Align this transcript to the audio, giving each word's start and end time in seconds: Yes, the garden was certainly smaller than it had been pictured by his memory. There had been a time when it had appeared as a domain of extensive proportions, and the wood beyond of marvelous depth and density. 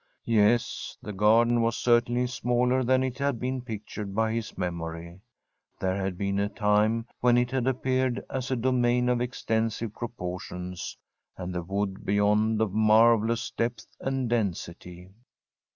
Yes, 0.25 0.97
the 1.03 1.13
garden 1.13 1.61
was 1.61 1.77
certainly 1.77 2.25
smaller 2.25 2.83
than 2.83 3.03
it 3.03 3.19
had 3.19 3.39
been 3.39 3.61
pictured 3.61 4.15
by 4.15 4.31
his 4.33 4.57
memory. 4.57 5.21
There 5.79 5.95
had 5.95 6.17
been 6.17 6.39
a 6.39 6.49
time 6.49 7.05
when 7.19 7.37
it 7.37 7.51
had 7.51 7.67
appeared 7.67 8.25
as 8.27 8.49
a 8.49 8.55
domain 8.55 9.09
of 9.09 9.21
extensive 9.21 9.93
proportions, 9.93 10.97
and 11.37 11.53
the 11.53 11.61
wood 11.61 12.03
beyond 12.03 12.61
of 12.63 12.73
marvelous 12.73 13.51
depth 13.51 13.95
and 13.99 14.27
density. 14.27 15.11